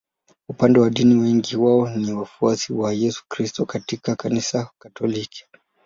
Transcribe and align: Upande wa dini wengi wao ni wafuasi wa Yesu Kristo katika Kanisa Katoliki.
Upande 0.49 0.79
wa 0.79 0.89
dini 0.89 1.15
wengi 1.15 1.55
wao 1.57 1.89
ni 1.89 2.13
wafuasi 2.13 2.73
wa 2.73 2.93
Yesu 2.93 3.23
Kristo 3.29 3.65
katika 3.65 4.15
Kanisa 4.15 4.69
Katoliki. 4.79 5.45